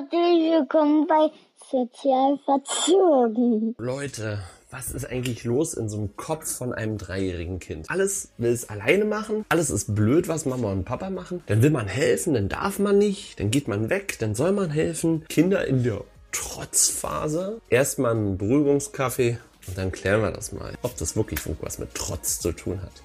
[0.00, 1.28] Herzlich willkommen bei
[1.70, 3.74] Sozial Verzogen.
[3.76, 4.38] Leute,
[4.70, 7.90] was ist eigentlich los in so einem Kopf von einem dreijährigen Kind?
[7.90, 11.42] Alles will es alleine machen, alles ist blöd, was Mama und Papa machen.
[11.48, 14.70] Dann will man helfen, dann darf man nicht, dann geht man weg, dann soll man
[14.70, 15.26] helfen.
[15.28, 17.60] Kinder in der Trotzphase.
[17.68, 19.38] Erstmal einen Beruhigungskaffee
[19.68, 23.02] und dann klären wir das mal, ob das wirklich was mit Trotz zu tun hat.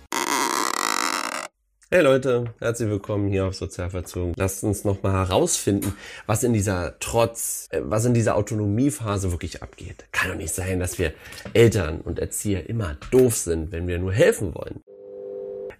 [1.92, 4.34] Hey Leute, herzlich willkommen hier auf Sozialverzogen.
[4.38, 5.94] Lasst uns nochmal herausfinden,
[6.26, 10.06] was in dieser Trotz, äh, was in dieser Autonomiephase wirklich abgeht.
[10.12, 11.14] Kann doch nicht sein, dass wir
[11.54, 14.82] Eltern und Erzieher immer doof sind, wenn wir nur helfen wollen.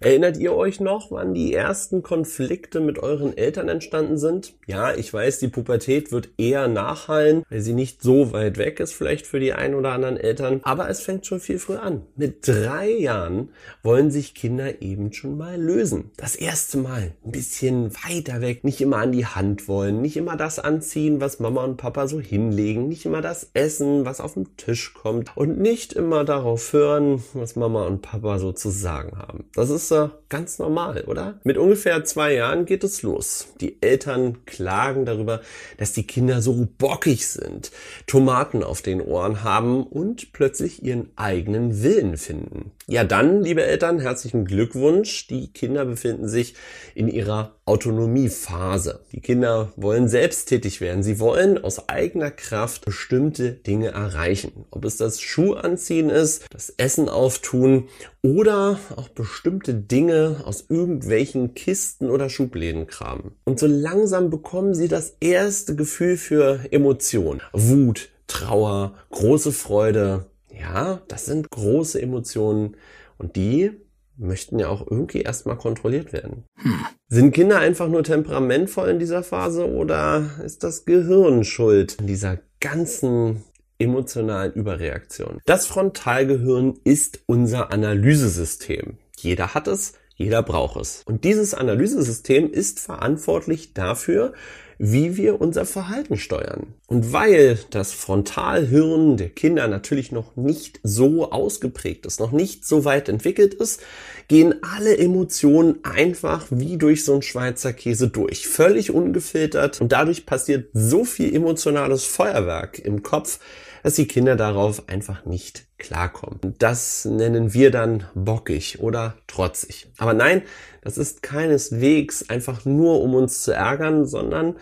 [0.00, 4.54] Erinnert ihr euch noch, wann die ersten Konflikte mit euren Eltern entstanden sind?
[4.66, 8.92] Ja, ich weiß, die Pubertät wird eher nachhallen, weil sie nicht so weit weg ist
[8.92, 10.60] vielleicht für die ein oder anderen Eltern.
[10.62, 12.02] Aber es fängt schon viel früher an.
[12.16, 13.50] Mit drei Jahren
[13.82, 16.10] wollen sich Kinder eben schon mal lösen.
[16.16, 20.36] Das erste Mal ein bisschen weiter weg, nicht immer an die Hand wollen, nicht immer
[20.36, 24.56] das anziehen, was Mama und Papa so hinlegen, nicht immer das essen, was auf den
[24.56, 29.44] Tisch kommt und nicht immer darauf hören, was Mama und Papa so zu sagen haben.
[29.54, 31.38] Das ist ist ganz normal, oder?
[31.44, 33.48] Mit ungefähr zwei Jahren geht es los.
[33.60, 35.40] Die Eltern klagen darüber,
[35.78, 37.70] dass die Kinder so bockig sind,
[38.06, 42.72] Tomaten auf den Ohren haben und plötzlich ihren eigenen Willen finden.
[42.88, 45.26] Ja, dann, liebe Eltern, herzlichen Glückwunsch.
[45.28, 46.54] Die Kinder befinden sich
[46.94, 49.00] in ihrer Autonomiephase.
[49.12, 51.02] Die Kinder wollen selbsttätig werden.
[51.02, 54.66] Sie wollen aus eigener Kraft bestimmte Dinge erreichen.
[54.70, 57.88] Ob es das Schuh anziehen ist, das Essen auftun
[58.26, 63.36] oder auch bestimmte Dinge aus irgendwelchen Kisten oder Schubläden kramen.
[63.44, 67.40] Und so langsam bekommen sie das erste Gefühl für Emotion.
[67.52, 72.76] Wut, Trauer, große Freude, ja, das sind große Emotionen
[73.16, 73.70] und die
[74.16, 76.42] möchten ja auch irgendwie erstmal kontrolliert werden.
[76.56, 76.80] Hm.
[77.08, 82.40] Sind Kinder einfach nur temperamentvoll in dieser Phase oder ist das Gehirn schuld in dieser
[82.58, 83.44] ganzen
[83.78, 85.40] emotionalen Überreaktion?
[85.44, 88.98] Das Frontalgehirn ist unser Analysesystem.
[89.18, 91.02] Jeder hat es, jeder braucht es.
[91.04, 94.32] Und dieses Analysesystem ist verantwortlich dafür,
[94.78, 96.74] wie wir unser Verhalten steuern.
[96.86, 102.84] Und weil das Frontalhirn der Kinder natürlich noch nicht so ausgeprägt ist, noch nicht so
[102.84, 103.80] weit entwickelt ist,
[104.28, 110.26] gehen alle Emotionen einfach wie durch so ein Schweizer Käse durch, völlig ungefiltert und dadurch
[110.26, 113.38] passiert so viel emotionales Feuerwerk im Kopf,
[113.86, 116.56] dass die Kinder darauf einfach nicht klarkommen.
[116.58, 119.86] Das nennen wir dann bockig oder trotzig.
[119.96, 120.42] Aber nein,
[120.82, 124.56] das ist keineswegs einfach nur, um uns zu ärgern, sondern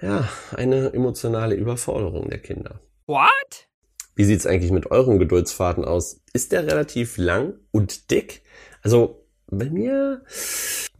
[0.00, 2.78] ja, eine emotionale Überforderung der Kinder.
[3.06, 3.66] What?
[4.14, 6.20] Wie sieht's eigentlich mit euren Geduldsfaden aus?
[6.32, 8.44] Ist der relativ lang und dick?
[8.82, 10.22] Also bei mir,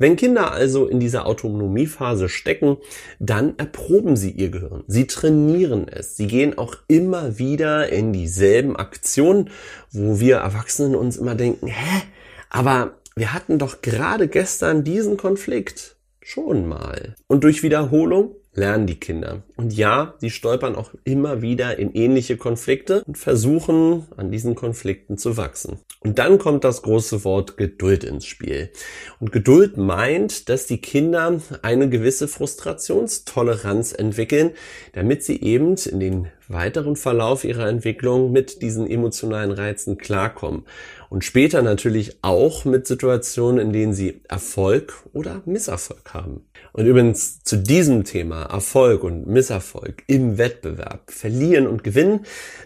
[0.00, 2.78] wenn Kinder also in dieser Autonomiephase stecken,
[3.18, 4.82] dann erproben sie ihr Gehirn.
[4.86, 6.16] Sie trainieren es.
[6.16, 9.50] Sie gehen auch immer wieder in dieselben Aktionen,
[9.90, 12.02] wo wir Erwachsenen uns immer denken, hä?
[12.48, 15.96] Aber wir hatten doch gerade gestern diesen Konflikt.
[16.22, 17.14] Schon mal.
[17.26, 19.42] Und durch Wiederholung lernen die Kinder.
[19.56, 25.18] Und ja, sie stolpern auch immer wieder in ähnliche Konflikte und versuchen an diesen Konflikten
[25.18, 25.80] zu wachsen.
[26.00, 28.70] Und dann kommt das große Wort Geduld ins Spiel.
[29.18, 34.52] Und Geduld meint, dass die Kinder eine gewisse Frustrationstoleranz entwickeln,
[34.92, 40.64] damit sie eben in den weiteren Verlauf ihrer Entwicklung mit diesen emotionalen Reizen klarkommen.
[41.08, 46.44] Und später natürlich auch mit Situationen, in denen sie Erfolg oder Misserfolg haben.
[46.72, 52.20] Und übrigens zu diesem Thema Erfolg und Misserfolg im Wettbewerb, verlieren und gewinnen,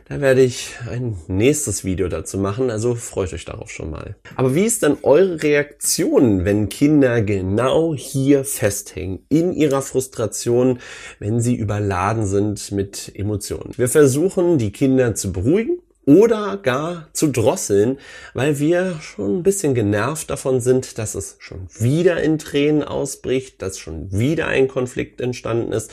[0.09, 4.17] da werde ich ein nächstes Video dazu machen, also freut euch darauf schon mal.
[4.37, 10.81] Aber wie ist dann eure Reaktion, wenn Kinder genau hier festhängen, in ihrer Frustration,
[11.19, 13.73] wenn sie überladen sind mit Emotionen?
[13.79, 17.99] Wir versuchen, die Kinder zu beruhigen oder gar zu drosseln,
[18.35, 23.62] weil wir schon ein bisschen genervt davon sind, dass es schon wieder in Tränen ausbricht,
[23.62, 25.91] dass schon wieder ein Konflikt entstanden ist,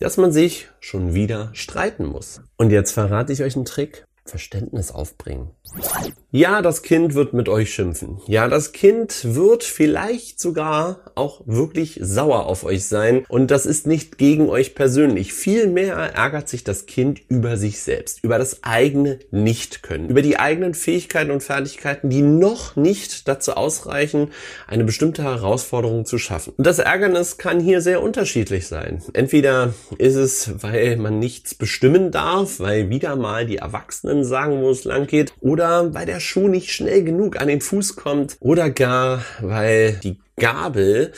[0.00, 2.42] dass man sich schon wieder streiten muss.
[2.56, 4.04] Und jetzt verrate ich euch einen Trick.
[4.26, 5.50] Verständnis aufbringen.
[6.30, 8.20] Ja, das Kind wird mit euch schimpfen.
[8.26, 13.24] Ja, das Kind wird vielleicht sogar auch wirklich sauer auf euch sein.
[13.28, 15.32] Und das ist nicht gegen euch persönlich.
[15.32, 20.74] Vielmehr ärgert sich das Kind über sich selbst, über das eigene Nicht-Können, über die eigenen
[20.74, 24.28] Fähigkeiten und Fertigkeiten, die noch nicht dazu ausreichen,
[24.66, 26.54] eine bestimmte Herausforderung zu schaffen.
[26.56, 29.02] Und das Ärgernis kann hier sehr unterschiedlich sein.
[29.12, 34.70] Entweder ist es, weil man nichts bestimmen darf, weil wieder mal die Erwachsenen sagen, wo
[34.70, 38.70] es lang geht oder weil der Schuh nicht schnell genug an den Fuß kommt oder
[38.70, 41.12] gar weil die Gabel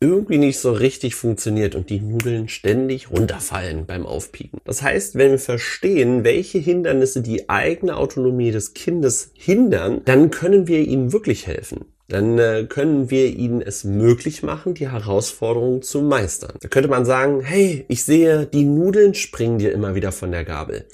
[0.00, 4.60] irgendwie nicht so richtig funktioniert und die Nudeln ständig runterfallen beim Aufpieken.
[4.64, 10.66] Das heißt, wenn wir verstehen, welche Hindernisse die eigene Autonomie des Kindes hindern, dann können
[10.68, 16.02] wir ihnen wirklich helfen dann äh, können wir ihnen es möglich machen, die Herausforderungen zu
[16.02, 16.52] meistern.
[16.60, 20.44] Da könnte man sagen, hey, ich sehe, die Nudeln springen dir immer wieder von der
[20.44, 20.84] Gabel.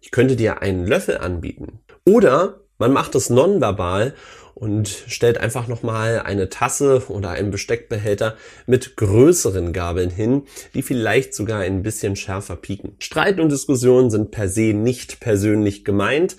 [0.00, 1.80] Ich könnte dir einen Löffel anbieten.
[2.06, 4.14] Oder man macht es nonverbal
[4.58, 10.42] und stellt einfach nochmal eine Tasse oder einen Besteckbehälter mit größeren Gabeln hin,
[10.74, 12.96] die vielleicht sogar ein bisschen schärfer pieken.
[12.98, 16.36] Streit und Diskussionen sind per se nicht persönlich gemeint.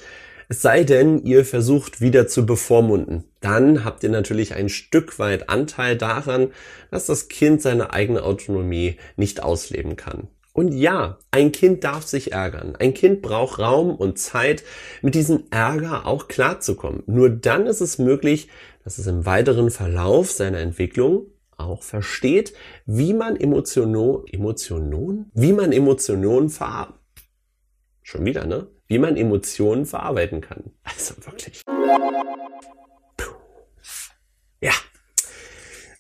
[0.50, 3.24] Es sei denn, ihr versucht wieder zu bevormunden.
[3.40, 6.52] Dann habt ihr natürlich ein Stück weit Anteil daran,
[6.92, 10.28] dass das Kind seine eigene Autonomie nicht ausleben kann.
[10.60, 12.76] Und ja, ein Kind darf sich ärgern.
[12.76, 14.66] Ein Kind braucht Raum und Zeit,
[15.02, 17.02] mit diesem Ärger auch klarzukommen.
[17.06, 18.50] Nur dann ist es möglich,
[18.84, 22.52] dass es im weiteren Verlauf seiner Entwicklung auch versteht,
[22.86, 26.94] wie man Emotionen, Emotionen, wie man Emotionen ver,
[28.04, 28.68] schon wieder, ne?
[28.88, 30.72] Wie man Emotionen verarbeiten kann.
[30.84, 31.62] Also wirklich.
[34.60, 34.74] Ja,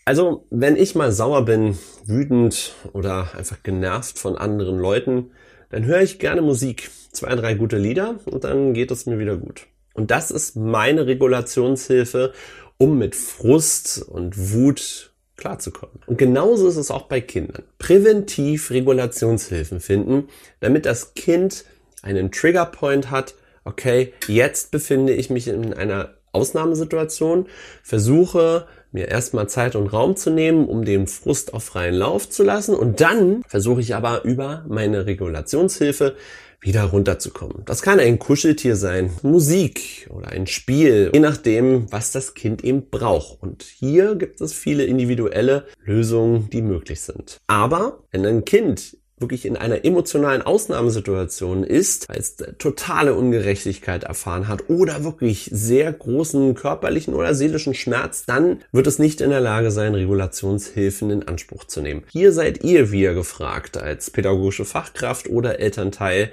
[0.09, 5.29] also, wenn ich mal sauer bin, wütend oder einfach genervt von anderen Leuten,
[5.69, 9.37] dann höre ich gerne Musik, zwei, drei gute Lieder und dann geht es mir wieder
[9.37, 9.67] gut.
[9.93, 12.33] Und das ist meine Regulationshilfe,
[12.79, 15.99] um mit Frust und Wut klarzukommen.
[16.07, 17.61] Und genauso ist es auch bei Kindern.
[17.77, 20.27] Präventiv Regulationshilfen finden,
[20.59, 21.65] damit das Kind
[22.01, 27.47] einen Triggerpoint hat, okay, jetzt befinde ich mich in einer Ausnahmesituation,
[27.83, 32.43] versuche mir erstmal Zeit und Raum zu nehmen, um den Frust auf freien Lauf zu
[32.43, 36.15] lassen und dann versuche ich aber über meine Regulationshilfe
[36.61, 37.63] wieder runterzukommen.
[37.65, 42.89] Das kann ein Kuscheltier sein, Musik oder ein Spiel, je nachdem, was das Kind eben
[42.89, 43.41] braucht.
[43.41, 47.37] Und hier gibt es viele individuelle Lösungen, die möglich sind.
[47.47, 54.69] Aber wenn ein Kind wirklich in einer emotionalen Ausnahmesituation ist, es totale Ungerechtigkeit erfahren hat
[54.69, 59.71] oder wirklich sehr großen körperlichen oder seelischen Schmerz, dann wird es nicht in der Lage
[59.71, 62.03] sein, Regulationshilfen in Anspruch zu nehmen.
[62.11, 66.31] Hier seid ihr wieder gefragt als pädagogische Fachkraft oder Elternteil,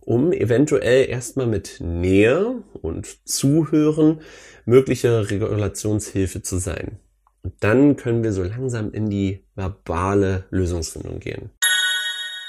[0.00, 4.20] um eventuell erstmal mit Nähe und Zuhören
[4.64, 6.98] mögliche Regulationshilfe zu sein.
[7.42, 11.50] Und dann können wir so langsam in die verbale Lösungsfindung gehen.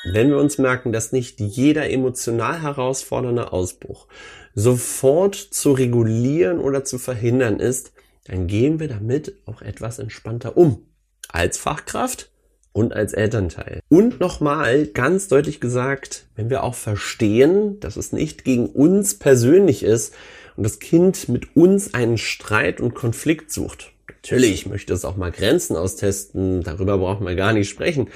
[0.06, 4.08] Wenn wir uns merken, dass nicht jeder emotional herausfordernde Ausbruch
[4.56, 7.92] sofort zu regulieren oder zu verhindern ist,
[8.26, 10.86] dann gehen wir damit auch etwas entspannter um.
[11.28, 12.32] Als Fachkraft
[12.72, 13.82] und als Elternteil.
[13.90, 19.84] Und nochmal ganz deutlich gesagt, wenn wir auch verstehen, dass es nicht gegen uns persönlich
[19.84, 20.14] ist
[20.56, 23.92] und das Kind mit uns einen Streit und Konflikt sucht.
[24.08, 28.10] Natürlich möchte es auch mal Grenzen austesten, darüber brauchen wir gar nicht sprechen.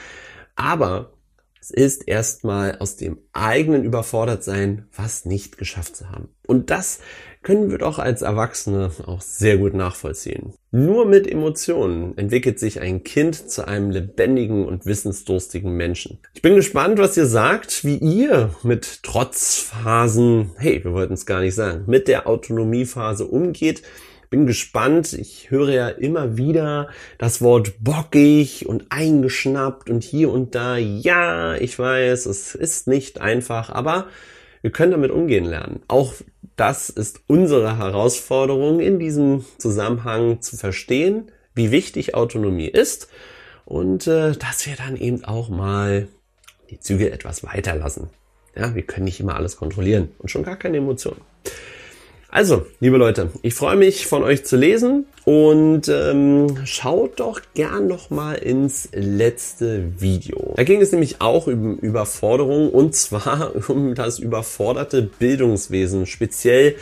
[0.55, 1.12] Aber
[1.63, 6.27] es ist erstmal aus dem eigenen Überfordertsein, was nicht geschafft zu haben.
[6.45, 6.99] Und das
[7.41, 10.53] können wir doch als Erwachsene auch sehr gut nachvollziehen.
[10.71, 16.19] Nur mit Emotionen entwickelt sich ein Kind zu einem lebendigen und wissensdurstigen Menschen.
[16.33, 21.39] Ich bin gespannt, was ihr sagt, wie ihr mit Trotzphasen, hey, wir wollten es gar
[21.39, 23.83] nicht sagen, mit der Autonomiephase umgeht
[24.33, 25.13] bin gespannt.
[25.13, 26.89] Ich höre ja immer wieder
[27.19, 30.75] das Wort bockig und eingeschnappt und hier und da.
[30.75, 34.07] Ja, ich weiß, es ist nicht einfach, aber
[34.63, 35.83] wir können damit umgehen lernen.
[35.87, 36.15] Auch
[36.55, 43.09] das ist unsere Herausforderung in diesem Zusammenhang zu verstehen, wie wichtig Autonomie ist
[43.65, 46.07] und äh, dass wir dann eben auch mal
[46.71, 48.09] die Züge etwas weiterlassen.
[48.55, 51.21] Ja, wir können nicht immer alles kontrollieren und schon gar keine Emotionen.
[52.35, 57.85] Also, liebe Leute, ich freue mich von euch zu lesen und ähm, schaut doch gern
[57.85, 60.51] noch mal ins letzte Video.
[60.55, 66.75] Da ging es nämlich auch um Überforderung und zwar um das überforderte Bildungswesen, speziell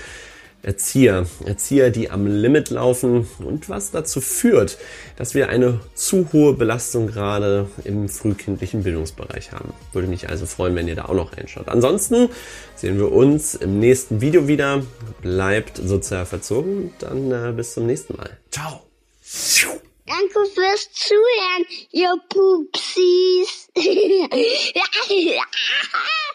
[0.63, 4.77] Erzieher, Erzieher, die am Limit laufen und was dazu führt,
[5.17, 9.73] dass wir eine zu hohe Belastung gerade im frühkindlichen Bildungsbereich haben.
[9.93, 11.67] Würde mich also freuen, wenn ihr da auch noch reinschaut.
[11.67, 12.29] Ansonsten
[12.75, 14.83] sehen wir uns im nächsten Video wieder.
[15.21, 18.37] Bleibt sozial verzogen und dann äh, bis zum nächsten Mal.
[18.51, 18.81] Ciao.
[20.05, 23.69] Danke fürs Zuhören, ihr Pupsis.